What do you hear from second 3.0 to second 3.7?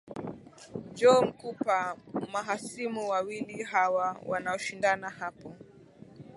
wawili